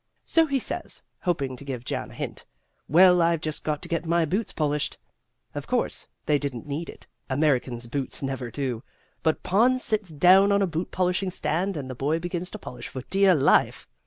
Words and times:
So 0.25 0.47
he 0.47 0.57
says, 0.59 1.03
hoping 1.19 1.55
to 1.57 1.63
give 1.63 1.85
Jan 1.85 2.09
a 2.09 2.15
hint, 2.15 2.43
'Well, 2.87 3.21
I've 3.21 3.39
just 3.39 3.63
got 3.63 3.83
to 3.83 3.87
get 3.87 4.03
my 4.03 4.25
boots 4.25 4.51
polished.' 4.51 4.97
Of 5.53 5.67
course, 5.67 6.07
they 6.25 6.39
didn't 6.39 6.65
need 6.65 6.89
it 6.89 7.05
Americans' 7.29 7.85
boots 7.85 8.23
never 8.23 8.49
do 8.49 8.81
but 9.21 9.43
Pond 9.43 9.79
sits 9.79 10.09
down 10.09 10.51
on 10.51 10.63
a 10.63 10.65
boot 10.65 10.89
polishing 10.89 11.29
stand 11.29 11.77
and 11.77 11.87
the 11.87 11.93
boy 11.93 12.17
begins 12.17 12.49
to 12.49 12.57
polish 12.57 12.87
for 12.87 13.03
dear 13.11 13.35
life. 13.35 13.87